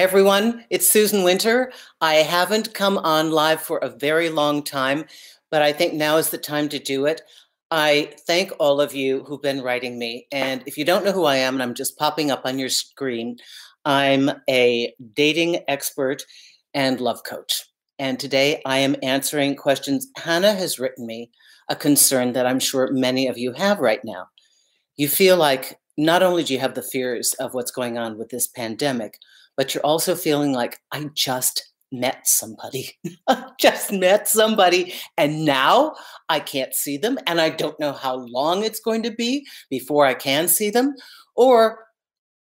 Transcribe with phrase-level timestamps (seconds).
[0.00, 0.64] Everyone.
[0.70, 1.70] It's Susan Winter.
[2.00, 5.04] I haven't come on live for a very long time,
[5.50, 7.20] but I think now is the time to do it.
[7.70, 10.26] I thank all of you who've been writing me.
[10.32, 12.70] And if you don't know who I am, and I'm just popping up on your
[12.70, 13.36] screen,
[13.84, 16.22] I'm a dating expert
[16.72, 17.62] and love coach.
[17.98, 21.30] And today I am answering questions Hannah has written me,
[21.68, 24.28] a concern that I'm sure many of you have right now.
[24.96, 28.30] You feel like not only do you have the fears of what's going on with
[28.30, 29.18] this pandemic,
[29.60, 32.96] but you're also feeling like, I just met somebody.
[33.60, 34.94] just met somebody.
[35.18, 35.96] And now
[36.30, 37.18] I can't see them.
[37.26, 40.94] And I don't know how long it's going to be before I can see them.
[41.36, 41.84] Or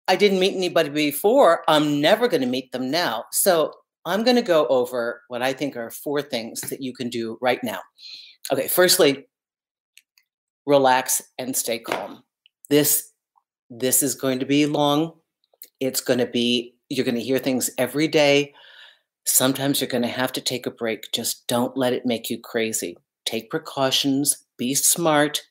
[0.07, 1.63] I didn't meet anybody before.
[1.67, 3.23] I'm never going to meet them now.
[3.31, 3.73] So
[4.05, 7.39] I'm going to go over what I think are four things that you can do
[7.41, 7.79] right now.
[8.53, 9.25] Okay, firstly,
[10.67, 12.21] relax and stay calm.
[12.69, 13.11] This
[13.71, 15.13] this is going to be long.
[15.79, 18.53] It's going to be you're going to hear things every day.
[19.25, 21.11] Sometimes you're going to have to take a break.
[21.11, 22.97] Just don't let it make you crazy.
[23.25, 25.43] Take precautions, be smart,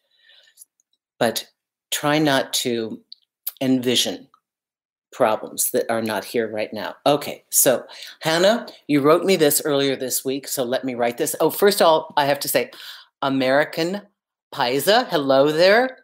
[1.18, 1.46] but
[1.90, 3.02] try not to
[3.60, 4.28] envision
[5.12, 6.94] problems that are not here right now.
[7.06, 7.84] Okay, so
[8.20, 11.34] Hannah, you wrote me this earlier this week, so let me write this.
[11.40, 12.70] Oh, first of all, I have to say,
[13.22, 14.02] American
[14.54, 15.98] Pisa, hello there.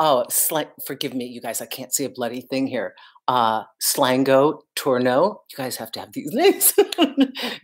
[0.00, 2.94] Oh, sl- forgive me, you guys, I can't see a bloody thing here.
[3.26, 6.72] Uh, Slango Tourneau, you guys have to have these names.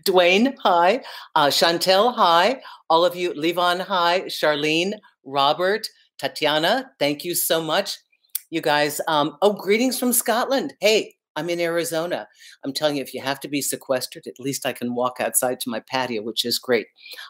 [0.06, 1.02] Dwayne, hi.
[1.34, 2.61] Uh, Chantel, hi.
[2.89, 4.22] All of you, Levon, hi.
[4.22, 4.92] Charlene,
[5.25, 5.86] Robert,
[6.19, 7.98] Tatiana, thank you so much
[8.51, 9.01] you guys.
[9.08, 10.74] Um, oh, greetings from Scotland.
[10.80, 12.27] Hey, I'm in Arizona.
[12.64, 15.61] I'm telling you, if you have to be sequestered, at least I can walk outside
[15.61, 16.86] to my patio, which is great.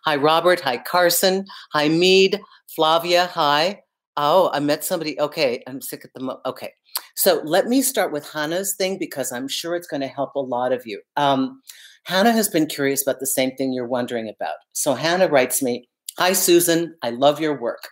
[0.07, 0.61] Hi, Robert.
[0.61, 1.45] Hi, Carson.
[1.75, 2.41] Hi, Mead.
[2.75, 3.27] Flavia.
[3.27, 3.83] Hi.
[4.17, 5.21] Oh, I met somebody.
[5.21, 6.41] Okay, I'm sick at the mo.
[6.47, 6.73] Okay,
[7.15, 10.41] so let me start with Hannah's thing because I'm sure it's going to help a
[10.41, 11.01] lot of you.
[11.17, 11.61] Um,
[12.05, 14.57] Hannah has been curious about the same thing you're wondering about.
[14.73, 15.89] So Hannah writes me,
[16.19, 16.95] Hi, Susan.
[17.03, 17.89] I love your work.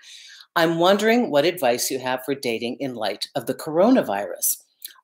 [0.57, 4.57] I'm wondering what advice you have for dating in light of the coronavirus.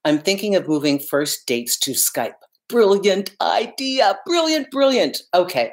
[0.05, 2.35] I'm thinking of moving first dates to Skype.
[2.69, 4.19] Brilliant idea.
[4.27, 5.19] Brilliant, brilliant.
[5.33, 5.73] Okay.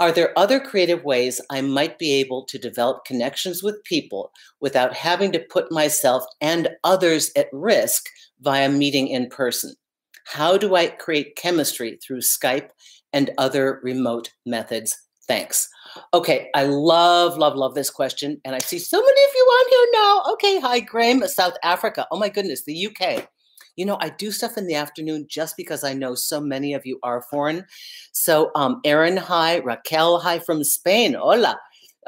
[0.00, 4.94] Are there other creative ways I might be able to develop connections with people without
[4.94, 8.04] having to put myself and others at risk
[8.40, 9.74] via meeting in person?
[10.24, 12.68] How do I create chemistry through Skype
[13.12, 14.96] and other remote methods?
[15.26, 15.68] Thanks.
[16.14, 18.40] Okay, I love, love, love this question.
[18.44, 20.32] And I see so many of you on here now.
[20.34, 22.06] Okay, hi, Graham, South Africa.
[22.12, 23.28] Oh my goodness, the UK.
[23.78, 26.84] You know, I do stuff in the afternoon just because I know so many of
[26.84, 27.64] you are foreign.
[28.10, 31.14] So, um, Aaron, hi, Raquel, hi from Spain.
[31.14, 31.56] Hola.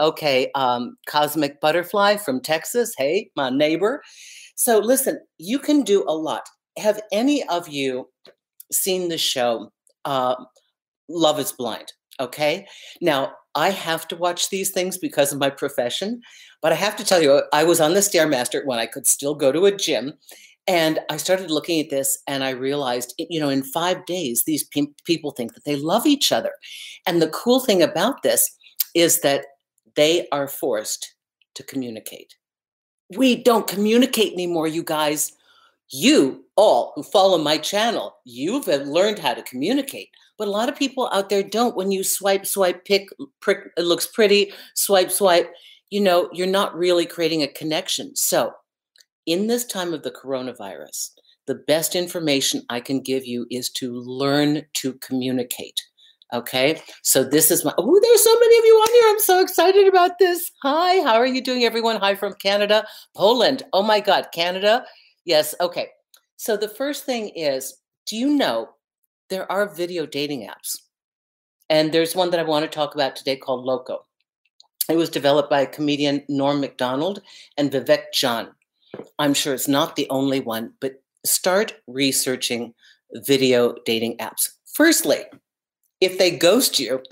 [0.00, 2.92] Okay, um, Cosmic Butterfly from Texas.
[2.98, 4.02] Hey, my neighbor.
[4.56, 6.42] So, listen, you can do a lot.
[6.76, 8.08] Have any of you
[8.72, 9.70] seen the show
[10.04, 10.34] uh,
[11.08, 11.92] Love is Blind?
[12.18, 12.66] Okay.
[13.00, 16.20] Now, I have to watch these things because of my profession.
[16.62, 19.34] But I have to tell you, I was on the Stairmaster when I could still
[19.34, 20.12] go to a gym.
[20.66, 24.64] And I started looking at this and I realized, you know, in five days, these
[24.64, 26.52] pe- people think that they love each other.
[27.06, 28.48] And the cool thing about this
[28.94, 29.46] is that
[29.96, 31.14] they are forced
[31.54, 32.34] to communicate.
[33.16, 35.32] We don't communicate anymore, you guys.
[35.92, 40.10] You all who follow my channel, you've uh, learned how to communicate.
[40.38, 41.74] But a lot of people out there don't.
[41.74, 43.08] When you swipe, swipe, pick,
[43.40, 45.52] prick, it looks pretty, swipe, swipe,
[45.90, 48.14] you know, you're not really creating a connection.
[48.14, 48.52] So,
[49.30, 51.10] in this time of the coronavirus,
[51.46, 55.80] the best information I can give you is to learn to communicate.
[56.32, 56.82] Okay.
[57.04, 59.04] So this is my, oh, there's so many of you on here.
[59.08, 60.50] I'm so excited about this.
[60.64, 61.00] Hi.
[61.02, 61.96] How are you doing, everyone?
[61.96, 62.84] Hi from Canada,
[63.16, 63.62] Poland.
[63.72, 64.84] Oh my God, Canada.
[65.24, 65.54] Yes.
[65.60, 65.90] Okay.
[66.36, 67.76] So the first thing is
[68.06, 68.70] do you know
[69.28, 70.76] there are video dating apps.
[71.68, 74.06] And there's one that I want to talk about today called Loco.
[74.88, 77.22] It was developed by comedian Norm MacDonald
[77.56, 78.48] and Vivek John.
[79.18, 80.94] I'm sure it's not the only one, but
[81.24, 82.74] start researching
[83.26, 84.48] video dating apps.
[84.74, 85.24] Firstly,
[86.00, 87.02] if they ghost you,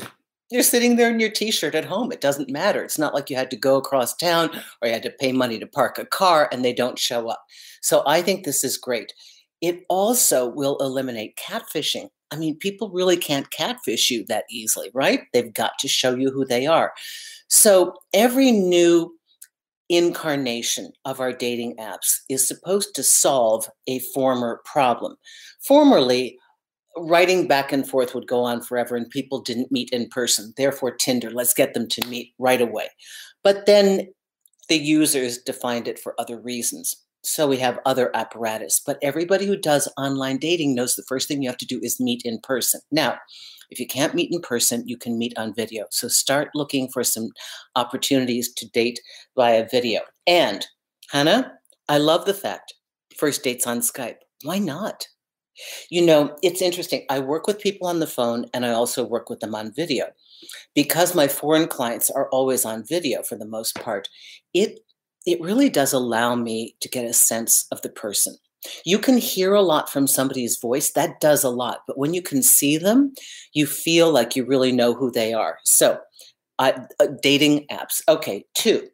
[0.50, 2.10] you're sitting there in your t-shirt at home.
[2.10, 2.82] It doesn't matter.
[2.82, 5.58] It's not like you had to go across town or you had to pay money
[5.58, 7.42] to park a car and they don't show up.
[7.82, 9.12] So I think this is great.
[9.60, 12.08] It also will eliminate catfishing.
[12.30, 15.22] I mean, people really can't catfish you that easily, right?
[15.32, 16.92] They've got to show you who they are.
[17.48, 19.17] So every new
[19.88, 25.16] incarnation of our dating apps is supposed to solve a former problem.
[25.60, 26.38] Formerly,
[26.96, 30.52] writing back and forth would go on forever and people didn't meet in person.
[30.56, 32.88] Therefore, Tinder, let's get them to meet right away.
[33.42, 34.08] But then
[34.68, 36.94] the users defined it for other reasons.
[37.28, 38.80] So we have other apparatus.
[38.84, 42.00] But everybody who does online dating knows the first thing you have to do is
[42.00, 42.80] meet in person.
[42.90, 43.18] Now,
[43.70, 45.84] if you can't meet in person, you can meet on video.
[45.90, 47.28] So start looking for some
[47.76, 49.00] opportunities to date
[49.36, 50.00] via video.
[50.26, 50.66] And
[51.10, 51.52] Hannah,
[51.88, 52.74] I love the fact
[53.16, 54.16] first dates on Skype.
[54.42, 55.06] Why not?
[55.90, 57.04] You know, it's interesting.
[57.10, 60.06] I work with people on the phone and I also work with them on video.
[60.74, 64.08] Because my foreign clients are always on video for the most part,
[64.54, 64.78] it
[65.28, 68.36] it really does allow me to get a sense of the person.
[68.84, 71.82] You can hear a lot from somebody's voice, that does a lot.
[71.86, 73.12] But when you can see them,
[73.52, 75.58] you feel like you really know who they are.
[75.64, 76.00] So,
[76.58, 78.00] uh, uh, dating apps.
[78.08, 78.88] Okay, two,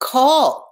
[0.00, 0.62] call.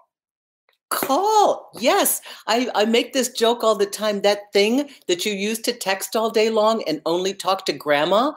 [0.90, 1.70] Call.
[1.80, 4.20] Yes, I, I make this joke all the time.
[4.20, 8.32] That thing that you use to text all day long and only talk to grandma,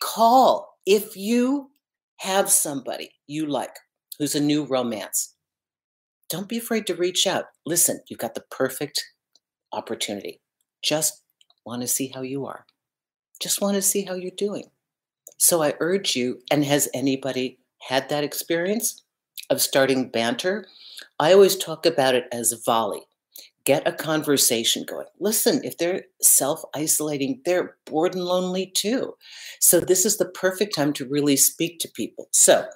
[0.00, 0.78] call.
[0.86, 1.70] If you
[2.16, 3.76] have somebody you like
[4.18, 5.34] who's a new romance,
[6.32, 7.44] don't be afraid to reach out.
[7.66, 9.04] Listen, you've got the perfect
[9.70, 10.40] opportunity.
[10.82, 11.20] Just
[11.66, 12.64] want to see how you are.
[13.38, 14.64] Just want to see how you're doing.
[15.36, 19.02] So I urge you, and has anybody had that experience
[19.50, 20.66] of starting banter?
[21.20, 23.02] I always talk about it as volley.
[23.64, 25.06] Get a conversation going.
[25.20, 29.14] Listen, if they're self isolating, they're bored and lonely too.
[29.60, 32.28] So, this is the perfect time to really speak to people.
[32.32, 32.66] So,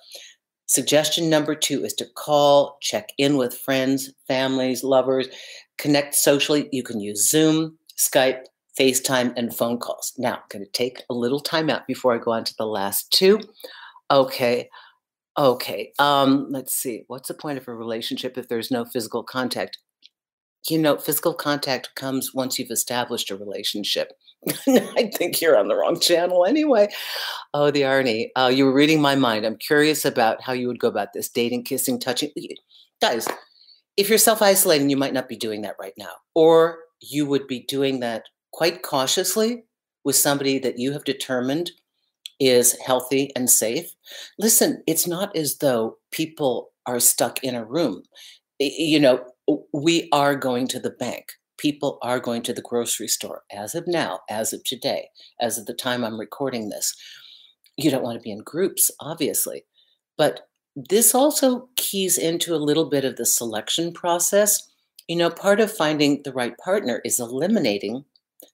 [0.66, 5.28] Suggestion number two is to call, check in with friends, families, lovers,
[5.78, 6.68] connect socially.
[6.72, 8.42] You can use Zoom, Skype,
[8.78, 10.12] FaceTime, and phone calls.
[10.18, 12.66] Now, I'm going to take a little time out before I go on to the
[12.66, 13.40] last two.
[14.10, 14.68] Okay.
[15.38, 15.92] Okay.
[15.98, 17.04] Um, let's see.
[17.06, 19.78] What's the point of a relationship if there's no physical contact?
[20.68, 24.12] You know, physical contact comes once you've established a relationship.
[24.68, 26.88] I think you're on the wrong channel anyway.
[27.54, 28.32] Oh, the irony.
[28.36, 29.44] Uh, you were reading my mind.
[29.44, 32.30] I'm curious about how you would go about this dating, kissing, touching.
[33.00, 33.28] Guys,
[33.96, 36.12] if you're self isolating, you might not be doing that right now.
[36.34, 39.64] Or you would be doing that quite cautiously
[40.04, 41.72] with somebody that you have determined
[42.38, 43.94] is healthy and safe.
[44.38, 48.02] Listen, it's not as though people are stuck in a room.
[48.58, 49.24] You know,
[49.72, 53.86] we are going to the bank people are going to the grocery store as of
[53.86, 55.08] now, as of today,
[55.40, 56.94] as of the time I'm recording this.
[57.76, 59.64] You don't want to be in groups, obviously.
[60.16, 64.68] But this also keys into a little bit of the selection process.
[65.08, 68.04] You know, part of finding the right partner is eliminating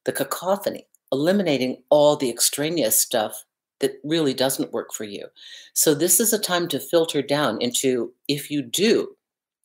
[0.05, 3.45] the cacophony, eliminating all the extraneous stuff
[3.81, 5.27] that really doesn't work for you.
[5.75, 9.17] So, this is a time to filter down into if you do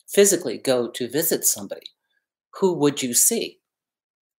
[0.07, 1.87] physically go to visit somebody,
[2.59, 3.59] who would you see?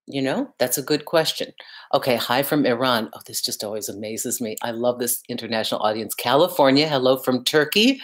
[0.07, 1.53] You know, that's a good question.
[1.93, 3.09] Okay, hi from Iran.
[3.13, 4.55] Oh, this just always amazes me.
[4.63, 6.15] I love this international audience.
[6.15, 8.01] California, hello from Turkey.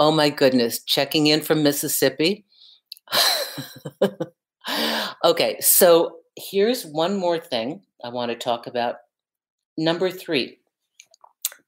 [0.00, 2.44] Oh my goodness, checking in from Mississippi.
[5.24, 8.96] okay, so here's one more thing I want to talk about.
[9.78, 10.58] Number three,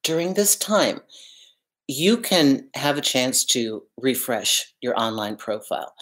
[0.02, 1.00] during this time,
[1.88, 5.93] you can have a chance to refresh your online profile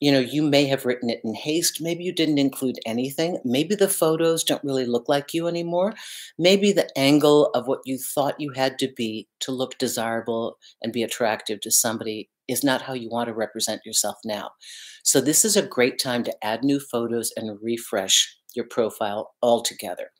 [0.00, 1.80] you know, you may have written it in haste.
[1.80, 3.38] Maybe you didn't include anything.
[3.44, 5.94] Maybe the photos don't really look like you anymore.
[6.38, 10.92] Maybe the angle of what you thought you had to be to look desirable and
[10.92, 14.50] be attractive to somebody is not how you want to represent yourself now.
[15.02, 20.12] So, this is a great time to add new photos and refresh your profile altogether.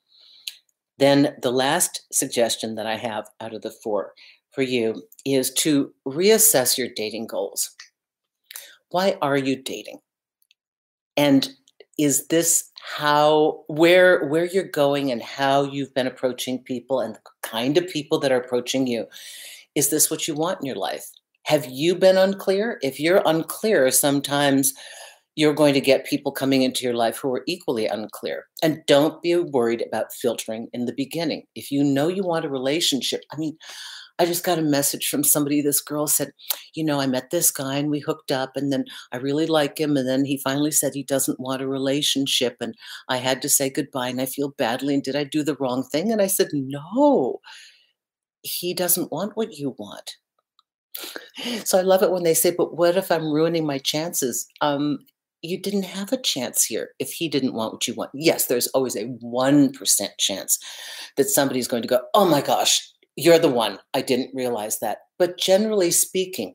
[0.99, 4.13] Then, the last suggestion that I have out of the four
[4.59, 7.77] for you is to reassess your dating goals
[8.91, 9.99] why are you dating?
[11.17, 11.49] And
[11.99, 17.21] is this how where where you're going and how you've been approaching people and the
[17.43, 19.07] kind of people that are approaching you?
[19.75, 21.07] Is this what you want in your life?
[21.45, 22.79] Have you been unclear?
[22.83, 24.73] If you're unclear, sometimes
[25.37, 28.47] you're going to get people coming into your life who are equally unclear.
[28.63, 31.45] And don't be worried about filtering in the beginning.
[31.55, 33.57] If you know you want a relationship, I mean,
[34.19, 35.63] I just got a message from somebody.
[35.63, 36.33] This girl said,
[36.75, 39.79] You know, I met this guy and we hooked up, and then I really like
[39.79, 39.97] him.
[39.97, 42.57] And then he finally said he doesn't want a relationship.
[42.61, 42.75] And
[43.09, 44.95] I had to say goodbye and I feel badly.
[44.95, 46.11] And did I do the wrong thing?
[46.11, 47.41] And I said, No,
[48.43, 50.17] he doesn't want what you want.
[51.65, 54.47] So I love it when they say, But what if I'm ruining my chances?
[54.61, 54.99] Um,
[55.43, 58.11] you didn't have a chance here if he didn't want what you want.
[58.13, 60.59] Yes, there's always a 1% chance
[61.17, 63.81] that somebody's going to go, Oh my gosh, you're the one.
[63.95, 64.99] I didn't realize that.
[65.19, 66.55] But generally speaking,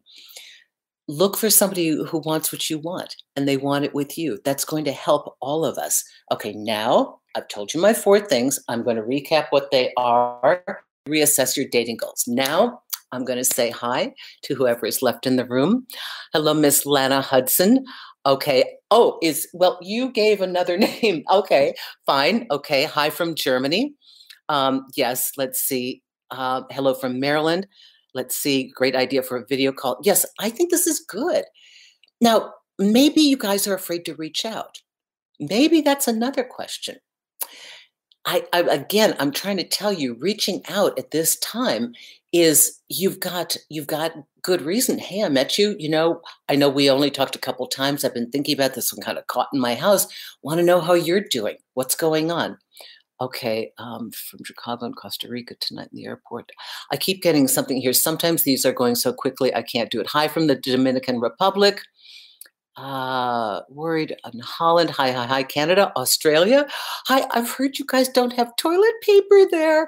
[1.10, 4.39] look for somebody who wants what you want and they want it with you.
[4.46, 6.01] That's going to help all of us.
[6.32, 8.60] Okay, now I've told you my four things.
[8.70, 10.63] I'm going to recap what they are,
[11.05, 12.24] reassess your dating goals.
[12.27, 15.86] Now I'm going to say hi to whoever is left in the room.
[16.32, 17.84] Hello, Miss Lana Hudson.
[18.25, 18.63] Okay.
[18.89, 21.25] Oh, is well, you gave another name.
[21.29, 21.74] Okay,
[22.05, 22.48] fine.
[22.51, 22.86] Okay.
[22.86, 23.96] Hi from Germany.
[24.48, 26.03] Um, yes, let's see.
[26.34, 27.68] Uh, hello from Maryland.
[28.16, 28.72] Let's see.
[28.75, 30.00] Great idea for a video call.
[30.04, 31.46] Yes, I think this is good.
[32.22, 34.80] Now, maybe you guys are afraid to reach out.
[35.40, 36.98] Maybe that's another question.
[38.25, 41.94] I, I, again i'm trying to tell you reaching out at this time
[42.32, 44.13] is you've got you've got
[44.44, 47.68] good reason hey i met you you know i know we only talked a couple
[47.68, 50.08] times i've been thinking about this one kind of caught in my house
[50.42, 52.58] want to know how you're doing what's going on
[53.24, 56.51] okay um, from chicago and costa rica tonight in the airport
[56.92, 60.08] i keep getting something here sometimes these are going so quickly i can't do it
[60.08, 61.82] hi from the dominican republic
[62.75, 64.89] uh, worried in Holland.
[64.92, 66.65] Hi, hi, hi, Canada, Australia.
[67.06, 69.88] Hi, I've heard you guys don't have toilet paper there.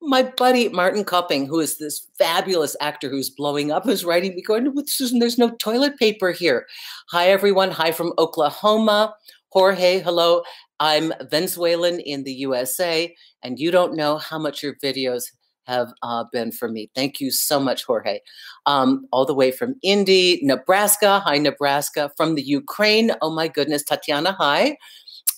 [0.00, 4.42] My buddy Martin Cupping, who is this fabulous actor who's blowing up, is writing me
[4.42, 6.66] going, with Susan, there's no toilet paper here.
[7.10, 7.70] Hi, everyone.
[7.70, 9.14] Hi from Oklahoma.
[9.50, 10.42] Jorge, hello.
[10.82, 15.22] I'm Venezuelan in the USA, and you don't know how much your videos
[15.68, 16.90] have uh, been for me.
[16.96, 18.18] Thank you so much, Jorge.
[18.66, 21.20] Um, all the way from Indy, Nebraska.
[21.20, 22.10] Hi, Nebraska.
[22.16, 23.12] From the Ukraine.
[23.22, 24.32] Oh my goodness, Tatiana.
[24.32, 24.76] Hi.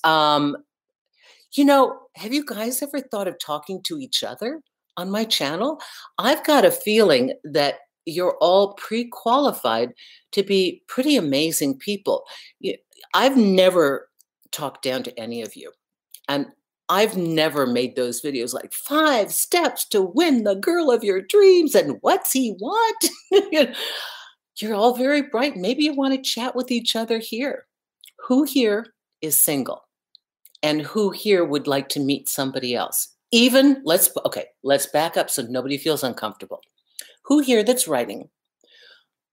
[0.02, 0.56] Um,
[1.52, 4.62] you know, have you guys ever thought of talking to each other
[4.96, 5.78] on my channel?
[6.16, 9.92] I've got a feeling that you're all pre-qualified
[10.32, 12.24] to be pretty amazing people.
[13.12, 14.08] I've never
[14.54, 15.72] talked down to any of you.
[16.28, 16.46] And
[16.88, 21.74] I've never made those videos like five steps to win the girl of your dreams
[21.74, 23.06] and what's he want?
[24.60, 25.56] You're all very bright.
[25.56, 27.66] Maybe you want to chat with each other here.
[28.28, 28.86] Who here
[29.20, 29.82] is single?
[30.62, 33.08] And who here would like to meet somebody else?
[33.32, 36.60] Even let's okay, let's back up so nobody feels uncomfortable.
[37.24, 38.28] Who here that's writing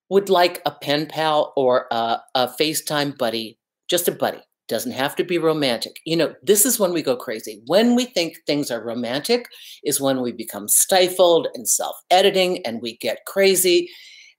[0.10, 5.18] would like a pen pal or a, a FaceTime buddy, just a buddy, doesn't have
[5.18, 6.00] to be romantic.
[6.06, 7.62] You know, this is when we go crazy.
[7.68, 9.46] When we think things are romantic,
[9.84, 13.90] is when we become stifled and self editing and we get crazy.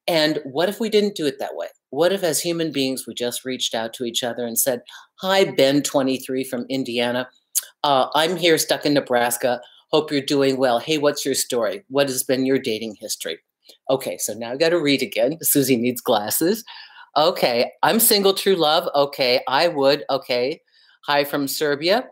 [0.08, 1.66] And what if we didn't do it that way?
[1.90, 4.80] What if, as human beings, we just reached out to each other and said,
[5.20, 7.28] Hi, Ben 23 from Indiana.
[7.84, 9.60] Uh, I'm here stuck in Nebraska.
[9.90, 10.78] Hope you're doing well.
[10.78, 11.84] Hey, what's your story?
[11.88, 13.38] What has been your dating history?
[13.90, 15.36] Okay, so now I got to read again.
[15.42, 16.64] Susie needs glasses.
[17.16, 18.88] Okay, I'm single, true love.
[18.94, 20.04] Okay, I would.
[20.08, 20.62] Okay.
[21.06, 22.06] Hi from Serbia.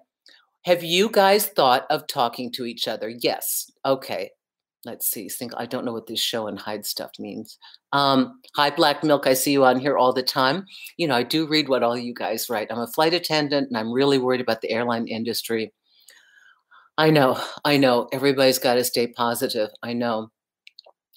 [0.67, 3.09] Have you guys thought of talking to each other?
[3.09, 3.71] Yes.
[3.87, 4.31] Okay.
[4.85, 5.29] Let's see.
[5.29, 7.57] Think I don't know what this show and hide stuff means.
[7.93, 9.27] Um, hi, Black Milk.
[9.27, 10.65] I see you on here all the time.
[10.99, 12.69] You know, I do read what all you guys write.
[12.71, 15.73] I'm a flight attendant and I'm really worried about the airline industry.
[16.99, 18.09] I know, I know.
[18.13, 19.71] Everybody's got to stay positive.
[19.83, 20.31] I know.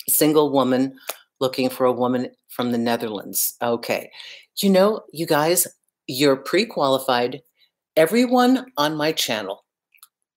[0.07, 0.97] Single woman
[1.43, 3.57] looking for a woman from the Netherlands.
[3.61, 4.09] Okay.
[4.61, 5.67] You know, you guys,
[6.07, 7.41] you're pre qualified.
[7.97, 9.65] Everyone on my channel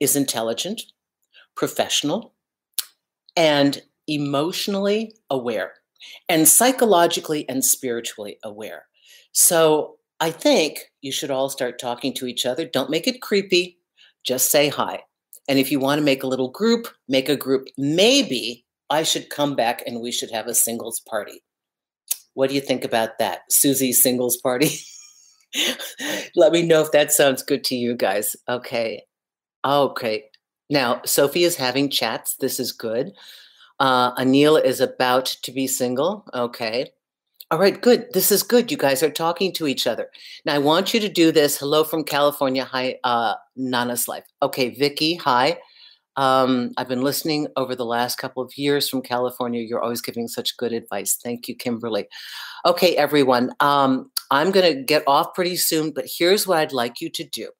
[0.00, 0.82] is intelligent,
[1.54, 2.34] professional,
[3.36, 5.75] and emotionally aware,
[6.28, 8.86] and psychologically and spiritually aware.
[9.30, 12.66] So I think you should all start talking to each other.
[12.66, 13.78] Don't make it creepy,
[14.25, 15.04] just say hi.
[15.48, 17.68] And if you want to make a little group, make a group.
[17.78, 21.42] Maybe I should come back and we should have a singles party.
[22.34, 23.50] What do you think about that?
[23.50, 24.70] Susie's singles party?
[26.36, 28.36] Let me know if that sounds good to you guys.
[28.48, 29.02] Okay.
[29.64, 30.24] Okay.
[30.68, 32.36] Now, Sophie is having chats.
[32.36, 33.12] This is good.
[33.78, 36.24] Uh, Anil is about to be single.
[36.34, 36.90] Okay.
[37.50, 38.06] All right, good.
[38.12, 38.72] This is good.
[38.72, 40.08] You guys are talking to each other.
[40.44, 41.56] Now, I want you to do this.
[41.56, 42.64] Hello from California.
[42.64, 44.24] Hi, uh, Nana's Life.
[44.42, 45.58] Okay, Vicky, hi.
[46.16, 49.61] Um, I've been listening over the last couple of years from California.
[49.61, 51.18] You're always giving such good advice.
[51.23, 52.06] Thank you, Kimberly.
[52.64, 53.52] Okay, everyone.
[53.61, 57.25] Um, I'm going to get off pretty soon, but here's what I'd like you to
[57.25, 57.50] do.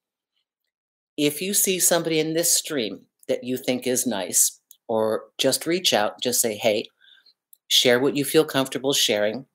[1.17, 5.93] If you see somebody in this stream that you think is nice, or just reach
[5.93, 6.87] out, just say, hey,
[7.69, 9.47] share what you feel comfortable sharing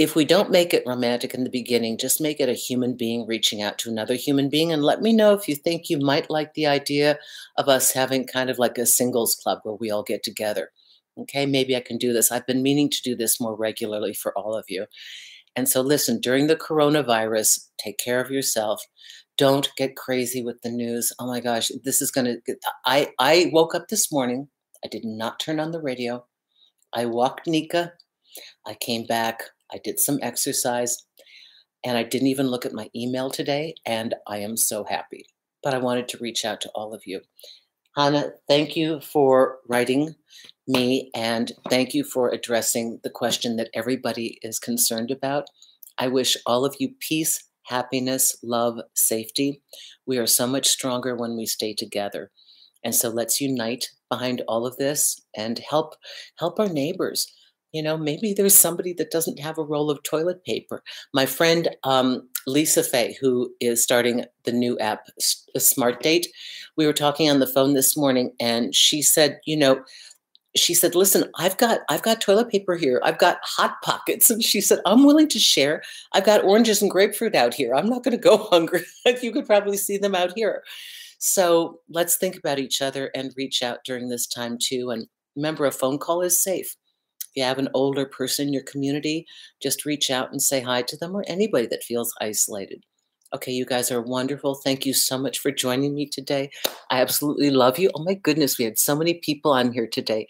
[0.00, 3.26] if we don't make it romantic in the beginning, just make it a human being
[3.26, 4.72] reaching out to another human being.
[4.72, 7.18] And let me know if you think you might like the idea
[7.58, 10.70] of us having kind of like a singles club where we all get together.
[11.18, 12.32] Okay, maybe I can do this.
[12.32, 14.86] I've been meaning to do this more regularly for all of you.
[15.54, 18.82] And so, listen, during the coronavirus, take care of yourself.
[19.36, 21.12] Don't get crazy with the news.
[21.18, 22.56] Oh my gosh, this is going to.
[22.86, 24.48] I, I woke up this morning.
[24.82, 26.24] I did not turn on the radio.
[26.94, 27.92] I walked Nika.
[28.66, 29.42] I came back.
[29.72, 31.04] I did some exercise,
[31.84, 35.26] and I didn't even look at my email today, and I am so happy.
[35.62, 37.20] But I wanted to reach out to all of you.
[37.96, 40.14] Hannah, thank you for writing
[40.68, 45.46] me, and thank you for addressing the question that everybody is concerned about.
[45.98, 49.62] I wish all of you peace, happiness, love, safety.
[50.06, 52.30] We are so much stronger when we stay together.
[52.82, 55.94] And so let's unite behind all of this and help
[56.38, 57.30] help our neighbors.
[57.72, 60.82] You know, maybe there's somebody that doesn't have a roll of toilet paper.
[61.14, 66.26] My friend um, Lisa Fay, who is starting the new app, Smart Date,
[66.76, 69.82] we were talking on the phone this morning, and she said, you know,
[70.56, 73.00] she said, "Listen, I've got I've got toilet paper here.
[73.04, 75.82] I've got hot pockets." And she said, "I'm willing to share.
[76.12, 77.74] I've got oranges and grapefruit out here.
[77.74, 78.82] I'm not going to go hungry.
[79.22, 80.64] you could probably see them out here."
[81.18, 84.90] So let's think about each other and reach out during this time too.
[84.90, 86.74] And remember, a phone call is safe.
[87.30, 89.24] If you have an older person in your community,
[89.62, 92.82] just reach out and say hi to them or anybody that feels isolated.
[93.32, 94.56] Okay, you guys are wonderful.
[94.56, 96.50] Thank you so much for joining me today.
[96.90, 97.88] I absolutely love you.
[97.94, 100.26] Oh my goodness, we had so many people on here today.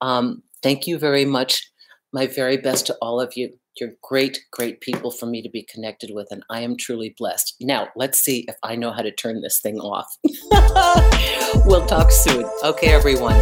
[0.00, 1.70] Um, thank you very much.
[2.12, 3.52] My very best to all of you.
[3.78, 7.54] You're great, great people for me to be connected with, and I am truly blessed.
[7.60, 10.12] Now, let's see if I know how to turn this thing off.
[11.66, 12.44] we'll talk soon.
[12.64, 13.40] Okay, everyone.